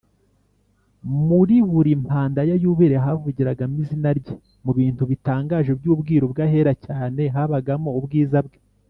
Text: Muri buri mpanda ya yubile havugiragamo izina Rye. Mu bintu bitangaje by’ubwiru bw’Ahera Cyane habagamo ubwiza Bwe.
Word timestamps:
Muri 1.27 1.55
buri 1.71 1.91
mpanda 2.03 2.39
ya 2.49 2.55
yubile 2.63 2.95
havugiragamo 3.05 3.75
izina 3.83 4.09
Rye. 4.19 4.33
Mu 4.65 4.71
bintu 4.79 5.03
bitangaje 5.11 5.71
by’ubwiru 5.79 6.25
bw’Ahera 6.31 6.73
Cyane 6.85 7.21
habagamo 7.35 7.89
ubwiza 7.99 8.39
Bwe. 8.45 8.57